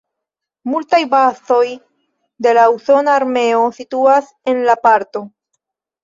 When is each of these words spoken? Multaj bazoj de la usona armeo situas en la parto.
Multaj 0.69 0.99
bazoj 1.09 1.65
de 2.45 2.53
la 2.57 2.63
usona 2.77 3.13
armeo 3.17 3.67
situas 3.81 4.31
en 4.53 4.63
la 4.71 4.77
parto. 4.87 5.23